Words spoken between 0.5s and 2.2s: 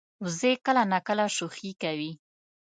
کله ناکله شوخي کوي